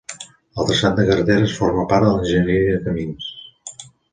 El 0.61 0.67
traçat 0.69 0.95
de 0.99 1.05
carreteres 1.09 1.53
forma 1.59 1.85
part 1.93 2.07
de 2.07 2.15
l'enginyeria 2.17 2.73
de 2.79 2.83
camins. 2.89 3.31